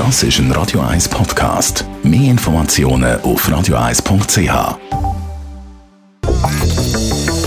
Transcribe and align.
Das 0.00 0.22
ist 0.22 0.38
ein 0.38 0.50
Radio 0.52 0.80
1 0.80 1.10
Podcast. 1.10 1.84
Mehr 2.02 2.30
Informationen 2.30 3.20
auf 3.20 3.46
radio1.ch. 3.46 4.78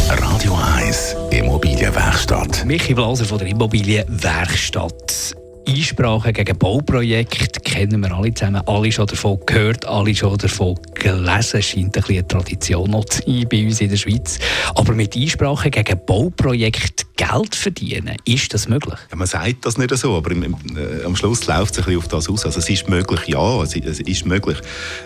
Radio 0.08 0.60
1 0.78 1.16
Immobilienwerkstatt. 1.32 2.64
Michi 2.64 2.94
Blaser 2.94 3.26
von 3.26 3.40
der 3.40 3.48
Immobilienwerkstatt. 3.48 5.36
Einsprachen 5.68 6.34
gegen 6.34 6.58
Bauprojekte 6.58 7.60
kennen 7.62 8.02
wir 8.02 8.12
alle 8.12 8.34
zusammen, 8.34 8.62
alle 8.66 8.92
schon 8.92 9.08
davon 9.08 9.40
gehört, 9.46 9.86
alle 9.86 10.14
schon 10.14 10.38
davon 10.38 10.78
gelesen. 10.94 11.62
Scheint 11.62 11.98
ein 11.98 12.04
eine 12.08 12.28
Tradition 12.28 12.92
noch 12.92 13.06
zu 13.06 13.22
sein 13.26 13.48
bei 13.50 13.64
uns 13.64 13.82
in 13.82 13.90
der 13.90 13.98
Schweiz. 13.98 14.40
Aber 14.76 14.94
mit 14.94 15.16
Einsprachen 15.16 15.72
gegen 15.72 16.00
Bauprojekte 16.06 17.06
Geld 17.16 17.56
verdienen, 17.56 18.18
ist 18.26 18.54
das 18.54 18.68
möglich? 18.68 18.98
Ja, 19.12 19.16
man 19.16 19.28
sagt 19.28 19.66
das 19.66 19.78
nicht 19.78 19.96
so, 19.96 20.16
aber 20.16 20.32
im, 20.32 20.44
äh, 20.44 21.06
am 21.06 21.16
Schluss 21.16 21.46
läuft 21.46 21.74
es 21.74 21.80
ein 21.80 21.86
bisschen 21.86 21.98
auf 22.00 22.08
das 22.08 22.30
aus. 22.30 22.46
Also 22.46 22.60
es 22.60 22.70
ist 22.70 22.90
möglich, 22.90 23.28
ja, 23.28 23.62
es, 23.62 23.76
es 23.76 24.00
ist 24.00 24.26
möglich. 24.26 24.58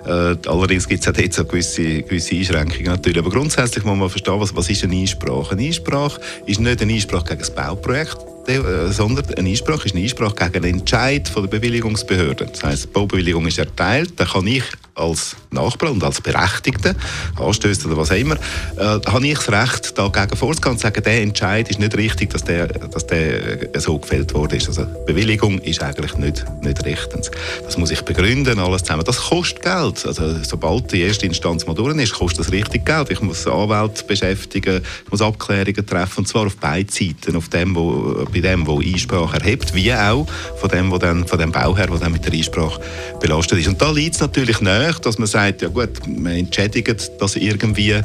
Äh, 0.05 0.35
allerdings 0.47 0.87
gibt 0.87 1.01
es 1.01 1.07
auch 1.07 1.17
jetzt 1.17 1.35
so 1.35 1.43
gewisse, 1.43 2.03
gewisse 2.03 2.35
Einschränkungen 2.35 2.85
natürlich. 2.85 3.19
Aber 3.19 3.29
grundsätzlich 3.29 3.83
muss 3.83 3.97
man 3.97 4.09
verstehen, 4.09 4.39
was, 4.39 4.55
was 4.55 4.69
ist 4.69 4.83
eine 4.83 4.95
Einsprache. 4.95 5.51
Eine 5.51 5.65
Einsprache 5.65 6.21
ist 6.45 6.59
nicht 6.61 6.81
eine 6.81 6.93
Einsprache 6.93 7.35
gegen 7.35 7.43
ein 7.43 7.55
Bauprojekt, 7.55 8.17
äh, 8.47 8.91
sondern 8.91 9.25
eine 9.33 9.49
Einsprache 9.49 9.85
ist 9.85 9.95
eine 9.95 10.03
Einsprache 10.03 10.35
gegen 10.35 10.65
einen 10.65 10.79
Entscheid 10.79 11.27
von 11.27 11.43
der 11.43 11.49
Bewilligungsbehörde. 11.49 12.45
Das 12.45 12.63
heisst, 12.63 12.85
die 12.85 12.87
Baubewilligung 12.89 13.45
ist 13.47 13.57
erteilt, 13.57 14.13
dann 14.17 14.27
kann 14.27 14.47
ich 14.47 14.63
als 14.97 15.35
Nachbar 15.51 15.91
und 15.91 16.03
als 16.03 16.21
Berechtigter, 16.21 16.95
Anstößer 17.39 17.87
oder 17.87 17.97
was 17.97 18.11
auch 18.11 18.15
immer, 18.15 18.35
äh, 18.35 18.99
habe 19.05 19.27
ich 19.27 19.37
das 19.37 19.51
Recht, 19.51 19.97
dagegen 19.97 20.35
vorzugehen 20.35 20.71
und 20.71 20.77
zu 20.77 20.83
sagen, 20.83 21.03
der 21.03 21.21
Entscheid 21.21 21.69
ist 21.69 21.79
nicht 21.79 21.95
richtig, 21.95 22.31
dass 22.31 22.43
der, 22.43 22.67
dass 22.67 23.05
der 23.07 23.75
äh, 23.75 23.79
so 23.79 23.97
gefällt 23.97 24.33
worden 24.33 24.57
ist. 24.57 24.67
Also 24.67 24.85
Bewilligung 25.05 25.59
ist 25.59 25.81
eigentlich 25.81 26.15
nicht, 26.17 26.45
nicht 26.61 26.83
rechtens. 26.83 27.31
Das 27.63 27.77
muss 27.77 27.91
ich 27.91 28.01
begründen, 28.01 28.59
alles 28.59 28.83
zusammen. 28.83 29.03
Das 29.05 29.17
kostet 29.17 29.61
Geld. 29.61 30.05
Also 30.05 30.35
sobald 30.43 30.91
die 30.91 31.01
erste 31.01 31.25
Instanz 31.25 31.65
mal 31.65 31.73
durch 31.73 31.95
ist, 31.97 32.13
kostet 32.13 32.39
das 32.39 32.51
richtig 32.51 32.85
Geld. 32.85 33.11
Ich 33.11 33.21
muss 33.21 33.47
Anwälte 33.47 34.03
beschäftigen, 34.03 34.81
ich 35.05 35.11
muss 35.11 35.21
Abklärungen 35.21 35.85
treffen, 35.85 36.19
und 36.19 36.27
zwar 36.27 36.47
auf 36.47 36.57
beiden 36.57 36.89
Seiten. 36.89 37.35
Auf 37.35 37.49
dem, 37.49 37.75
wo, 37.75 38.25
bei 38.31 38.39
dem, 38.39 38.65
der 38.65 38.75
Einsprache 38.75 39.39
erhebt, 39.39 39.73
wie 39.73 39.93
auch 39.93 40.27
von 40.59 40.69
dem, 40.69 40.91
wo 40.91 40.97
dann, 40.97 41.27
von 41.27 41.39
dem 41.39 41.51
Bauherr, 41.51 41.87
der 41.87 41.97
dann 41.97 42.11
mit 42.11 42.25
der 42.25 42.33
Einsprache 42.33 42.81
belastet 43.19 43.59
ist. 43.59 43.67
Und 43.67 43.81
da 43.81 43.91
liegt 43.91 44.15
es 44.15 44.21
natürlich 44.21 44.61
näher, 44.61 44.86
dass 44.95 45.17
man 45.17 45.27
sagt, 45.27 45.61
ja 45.61 45.69
gut, 45.69 45.89
man 46.07 46.33
entschädigt 46.33 47.11
das 47.19 47.35
irgendwie 47.35 48.01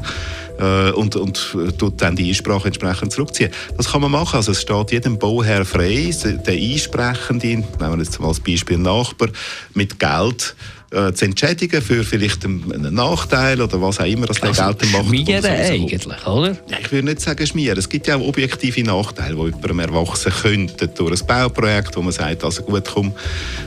äh, 0.63 0.93
und, 0.93 1.17
und 1.17 1.57
tut 1.79 2.01
dann 2.01 2.17
die 2.17 2.29
Einsprache 2.29 2.69
entsprechend 2.69 3.13
zurückziehen. 3.13 3.51
Das 3.77 3.91
kann 3.91 4.01
man 4.01 4.11
machen. 4.11 4.37
Also 4.37 4.53
es 4.53 4.63
steht 4.63 4.93
jedem 4.93 5.19
Bauherr 5.19 5.65
frei, 5.65 6.15
der 6.25 6.55
Einsprechende, 6.55 7.47
nehmen 7.47 7.67
wir 7.79 7.99
jetzt 7.99 8.21
mal 8.21 8.29
als 8.29 8.41
Beispiel 8.41 8.79
Nachbar, 8.79 9.29
mit 9.75 9.99
Geld 9.99 10.55
äh, 10.93 11.13
zu 11.13 11.25
entschädigen 11.25 11.81
für 11.81 12.05
vielleicht 12.05 12.45
einen 12.45 12.95
Nachteil 12.95 13.61
oder 13.61 13.81
was 13.81 13.99
auch 13.99 14.05
immer, 14.05 14.27
das 14.27 14.39
der 14.39 14.51
also 14.51 14.63
geltend 14.63 14.93
macht. 14.93 15.07
Schmieren 15.07 15.45
eigentlich, 15.45 16.27
oder? 16.27 16.57
Ich 16.81 16.93
würde 16.93 17.07
nicht 17.07 17.21
sagen 17.21 17.47
schmieren. 17.47 17.79
Es 17.79 17.89
gibt 17.89 18.07
ja 18.07 18.17
auch 18.17 18.21
objektive 18.21 18.83
Nachteile, 18.83 19.35
die 19.35 19.45
jemandem 19.45 19.79
erwachsen 19.81 20.33
könnten 20.33 20.91
durch 20.95 21.21
ein 21.21 21.27
Bauprojekt, 21.27 21.97
wo 21.97 22.03
man 22.03 22.13
sagt, 22.13 22.45
also 22.45 22.63
gut, 22.63 22.85
komm, 22.93 23.15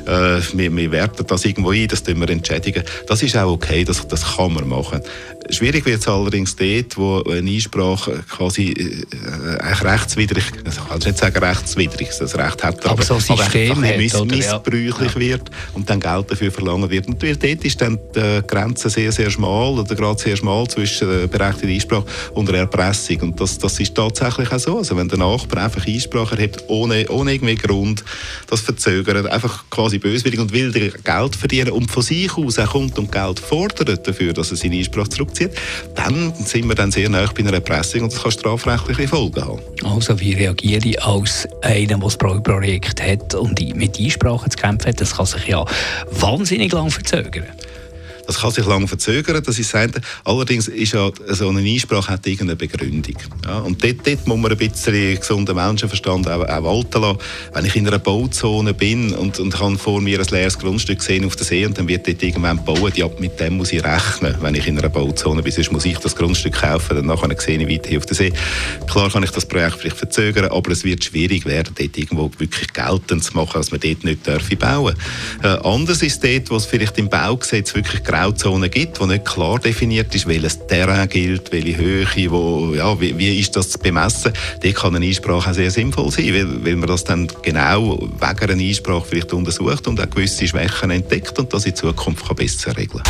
äh, 0.06 0.40
wir, 0.54 0.76
wir 0.76 0.92
werten 0.92 1.26
das 1.26 1.46
irgendwo 1.46 1.72
ein, 1.72 1.88
das 1.88 2.04
tun 2.04 2.20
wir 2.20 2.30
entschädigen. 2.30 2.84
Das 3.08 3.24
ist 3.24 3.36
auch 3.36 3.52
okay, 3.52 3.84
das, 3.84 4.08
das 4.08 4.36
kann 4.36 4.54
man 4.54 4.68
machen. 4.68 5.02
Schwierig 5.50 5.86
wird 5.86 6.02
es 6.02 6.08
allerdings 6.08 6.56
dort, 6.56 6.98
wo 6.98 7.22
eine 7.24 7.50
Einsprache 7.50 8.24
quasi 8.30 8.72
äh, 8.72 9.74
rechtswidrig, 9.84 10.46
also 10.66 10.82
ich 10.82 10.90
kann 10.90 11.00
nicht 11.00 11.18
sagen 11.18 11.38
rechtswidrig, 11.38 12.10
das 12.20 12.36
Recht 12.36 12.64
hat, 12.64 12.84
aber, 12.86 12.94
aber 12.94 13.04
so 13.04 13.20
System 13.20 13.72
aber 13.72 13.98
miss, 13.98 14.20
missbräuchlich 14.24 15.14
ja. 15.14 15.20
wird 15.20 15.52
und 15.74 15.90
dann 15.90 16.00
Geld 16.00 16.32
dafür 16.32 16.52
verlangen 16.52 16.90
wird. 16.90 17.08
Und 17.08 17.22
dort 17.22 17.44
ist 17.44 17.82
dann 17.82 18.00
die 18.16 18.42
Grenze 18.48 18.90
sehr, 18.90 19.12
sehr 19.12 19.30
schmal 19.30 19.78
oder 19.78 19.96
gerade 19.96 20.20
sehr 20.20 20.36
schmal 20.36 20.68
zwischen 20.68 21.10
äh, 21.10 21.28
berechtigter 21.28 21.68
Einsprache 21.68 22.06
und 22.34 22.50
der 22.50 22.62
Erpressung. 22.62 23.22
Und 23.22 23.40
das, 23.40 23.58
das 23.60 23.80
ist 23.80 23.94
tatsächlich 23.94 24.52
auch 24.52 24.60
so. 24.60 24.78
Also 24.80 24.98
wenn 24.98 25.10
der 25.10 25.20
Nachbar 25.20 25.66
einfach 25.66 25.86
Einsprache 25.86 26.36
erhebt, 26.36 26.64
ohne, 26.68 27.08
ohne 27.10 27.34
irgendwie 27.34 27.56
Grund, 27.56 28.04
das 28.48 28.62
verzögert, 28.62 29.28
einfach 29.28 29.66
quasi 29.70 30.00
böswillig 30.00 30.40
und 30.40 30.52
will 30.52 30.72
Geld 30.72 31.36
verdienen 31.36 31.72
und 31.72 31.92
von 31.92 32.02
sich 32.02 32.36
aus 32.36 32.58
auch 32.58 32.72
kommt 32.72 32.98
und 32.98 33.12
Geld 33.12 33.40
fordert 33.40 34.08
dafür, 34.08 34.34
dass 34.34 34.52
er 34.52 34.58
seine 34.58 34.78
Einsprache 34.78 35.10
zurück 35.10 35.35
zurückzieht, 35.36 35.52
dann 35.96 36.34
sind 36.34 36.68
wir 36.68 36.76
dann 36.76 36.92
sehr 36.92 37.10
nah 37.10 37.26
bei 37.26 37.42
einer 37.42 37.54
Erpressung 37.54 38.04
und 38.04 38.14
das 38.14 38.22
kann 38.22 38.32
strafrechtliche 38.32 39.08
Folgen 39.08 39.44
haben. 39.44 39.60
Also 39.84 40.20
wie 40.20 40.34
reagiere 40.34 40.88
ich 40.88 41.04
als 41.04 41.48
einer, 41.62 41.98
der 41.98 42.28
ein 42.32 42.44
Projekt 42.44 43.02
hat 43.02 43.36
und 43.36 43.60
mit 43.76 44.00
Einsprachen 44.00 44.52
zu 44.52 44.58
kämpfen 44.58 44.90
hat? 44.90 45.02
Das 45.02 45.16
kann 45.16 45.26
sich 45.26 45.48
ja 45.48 45.66
wahnsinnig 46.12 46.72
lang 46.72 46.90
verzögern. 46.90 47.46
Das 48.28 48.40
kann 48.40 48.52
sich 48.52 48.66
lange 48.66 48.88
verzögern, 48.88 49.42
das 49.44 49.60
ist 49.60 49.74
das 49.74 49.90
Allerdings 50.24 50.68
ist 50.68 50.94
ja 50.94 51.10
so 51.30 51.50
eine 51.50 51.60
Einsprache 51.60 52.12
hat 52.12 52.26
irgendeine 52.26 52.56
Begründung. 52.56 53.16
Ja, 53.46 53.60
und 53.60 53.84
dort, 53.84 54.06
dort 54.06 54.28
muss 54.28 54.38
man 54.38 54.52
ein 54.52 54.58
bisschen 54.58 55.20
gesunden 55.20 55.56
Menschenverstand 55.56 56.28
auch, 56.30 56.48
auch 56.48 56.64
walten 56.64 57.02
lassen. 57.02 57.20
Wenn 57.54 57.66
ich 57.66 57.76
in 57.76 57.88
einer 57.88 58.00
Bauzone 58.00 58.74
bin 58.74 59.14
und, 59.14 59.40
und 59.40 59.60
habe 59.60 59.78
vor 59.78 60.02
mir 60.02 60.20
ein 60.20 60.26
leeres 60.26 60.58
Grundstück 60.58 61.00
gesehen 61.00 61.26
auf 61.26 61.36
der 61.36 61.46
See 61.46 61.66
und 61.66 61.78
dann 61.78 61.88
wird 61.88 62.08
dort 62.08 62.22
irgendwann 62.24 62.58
gebaut, 62.58 62.98
ja, 62.98 63.08
mit 63.20 63.40
dem 63.40 63.58
muss 63.58 63.72
ich 63.72 63.84
rechnen, 63.84 64.36
wenn 64.42 64.56
ich 64.56 64.68
in 64.68 64.78
einer 64.78 64.90
Bauzone 64.90 65.42
bin. 65.42 65.52
Sonst 65.52 65.72
muss 65.72 65.86
ich 65.86 65.98
das 65.98 66.16
Grundstück 66.16 66.54
kaufen, 66.54 66.96
dann 66.96 67.06
nachher 67.06 67.30
sehe 67.40 67.60
ich 67.60 67.68
weiter 67.68 67.98
auf 67.98 68.06
der 68.06 68.16
See. 68.16 68.34
Klar 68.88 69.10
kann 69.12 69.24
ich 69.24 69.32
das 69.32 69.46
Projekt 69.46 69.78
vielleicht 69.80 69.98
verzögern, 69.98 70.52
aber 70.52 70.72
es 70.72 70.84
wird 70.84 71.04
schwierig 71.04 71.46
werden, 71.46 71.74
dort 71.78 71.98
irgendwo 71.98 72.32
wirklich 72.38 72.74
geltend 72.74 73.24
zu 73.24 73.34
machen, 73.34 73.54
dass 73.56 73.72
man 73.72 73.80
dort 73.80 74.04
nicht 74.04 74.24
bauen 74.60 74.96
darf. 75.42 75.64
Äh, 75.64 75.68
anders 75.68 76.02
ist 76.02 76.24
dort, 76.24 76.50
wo 76.50 76.56
es 76.56 76.66
vielleicht 76.66 76.98
im 76.98 77.10
Baugesetz 77.10 77.74
wirklich 77.76 78.04
Grauzone 78.16 78.70
gibt, 78.70 79.00
wo 79.00 79.06
nicht 79.06 79.26
klar 79.26 79.60
definiert 79.60 80.14
ist, 80.16 80.28
welches 80.28 80.66
Terrain 80.68 81.10
gilt, 81.10 81.52
welche 81.52 81.78
Höhe, 81.78 82.32
wo, 82.32 82.74
ja, 82.74 83.00
wie, 83.00 83.18
wie 83.18 83.40
ist 83.40 83.56
das 83.56 83.70
zu 83.70 83.80
bemessen. 83.80 84.32
Da 84.62 84.72
kann 84.72 84.96
eine 84.96 85.06
Einsprache 85.06 85.50
auch 85.50 85.54
sehr 85.54 85.70
sinnvoll 85.70 86.12
sein, 86.12 86.34
weil, 86.34 86.66
weil 86.66 86.76
man 86.78 86.88
das 86.88 87.04
dann 87.04 87.28
genau 87.42 88.00
wegen 88.00 88.52
einer 88.52 88.64
Einsprache 88.64 89.06
vielleicht 89.06 89.34
untersucht 89.34 89.88
und 89.88 90.00
auch 90.00 90.10
gewisse 90.10 90.48
Schwächen 90.48 90.92
entdeckt 90.92 91.38
und 91.40 91.54
das 91.54 91.66
in 91.66 91.76
Zukunft 91.76 92.26
kann 92.26 92.36
besser 92.36 92.76
regeln 92.78 93.04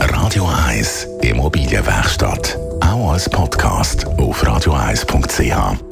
Radio 0.00 0.48
1 0.66 1.08
Immobilienwerkstatt. 1.22 2.58
Auch 2.80 3.12
als 3.12 3.28
Podcast 3.28 4.06
auf 4.18 4.44
radio1.ch. 4.44 5.91